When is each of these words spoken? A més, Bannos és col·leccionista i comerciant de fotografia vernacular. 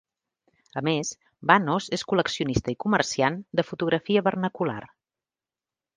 A 0.79 0.81
més, 0.87 1.11
Bannos 1.51 1.89
és 1.99 2.05
col·leccionista 2.13 2.75
i 2.75 2.79
comerciant 2.85 3.39
de 3.61 3.67
fotografia 3.71 4.25
vernacular. 4.29 4.83